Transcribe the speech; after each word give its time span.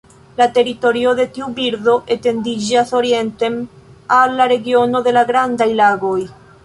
La 0.37 0.45
teritorio 0.53 1.11
de 1.19 1.25
tiu 1.35 1.49
birdo 1.59 1.93
etendiĝis 2.15 2.93
orienten 3.01 3.59
al 4.21 4.35
la 4.41 4.49
regiono 4.53 5.03
de 5.09 5.15
la 5.19 5.25
Grandaj 5.33 5.69
Lagoj. 5.83 6.19